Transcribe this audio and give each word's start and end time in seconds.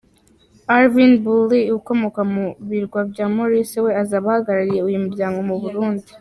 Arvin 0.75 1.11
Boolel 1.23 1.67
ukomoka 1.79 2.21
mu 2.33 2.45
birwa 2.69 3.01
bya 3.11 3.25
Maurice, 3.35 3.77
we 3.85 3.91
azaba 4.01 4.27
ahagarariye 4.31 4.81
uyu 4.87 5.01
muryango 5.05 5.39
mu 5.49 5.55
Burundi. 5.63 6.05